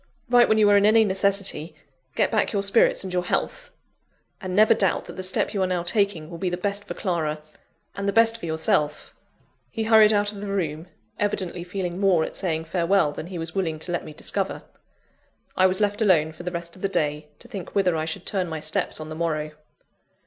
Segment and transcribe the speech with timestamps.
[0.31, 1.75] Write when you are in any necessity
[2.15, 3.69] get back your spirits and your health
[4.41, 6.95] and never doubt that the step you are now taking will be the best for
[6.95, 7.39] Clara,
[7.95, 9.13] and the best for yourself!"
[9.69, 10.87] He hurried out of the room,
[11.19, 14.63] evidently feeling more at saying farewell than he was willing to let me discover.
[15.55, 18.25] I was left alone for the rest of the day, to think whither I should
[18.25, 19.51] turn my steps on the morrow.